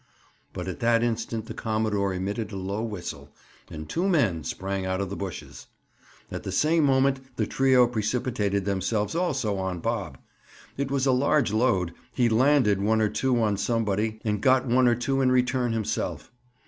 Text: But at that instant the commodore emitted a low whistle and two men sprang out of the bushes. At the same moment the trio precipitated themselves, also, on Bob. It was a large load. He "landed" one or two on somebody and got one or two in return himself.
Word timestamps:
But 0.51 0.67
at 0.67 0.79
that 0.79 1.03
instant 1.03 1.45
the 1.45 1.53
commodore 1.53 2.11
emitted 2.11 2.51
a 2.51 2.55
low 2.57 2.81
whistle 2.81 3.35
and 3.69 3.87
two 3.87 4.09
men 4.09 4.43
sprang 4.43 4.83
out 4.83 4.99
of 4.99 5.11
the 5.11 5.15
bushes. 5.15 5.67
At 6.31 6.41
the 6.41 6.51
same 6.51 6.83
moment 6.85 7.19
the 7.37 7.45
trio 7.45 7.85
precipitated 7.85 8.65
themselves, 8.65 9.13
also, 9.13 9.57
on 9.59 9.79
Bob. 9.79 10.17
It 10.75 10.89
was 10.89 11.05
a 11.05 11.11
large 11.11 11.53
load. 11.53 11.93
He 12.11 12.29
"landed" 12.29 12.81
one 12.81 12.99
or 12.99 13.09
two 13.09 13.39
on 13.43 13.57
somebody 13.57 14.19
and 14.25 14.41
got 14.41 14.65
one 14.65 14.87
or 14.87 14.95
two 14.95 15.21
in 15.21 15.31
return 15.31 15.71
himself. 15.71 16.31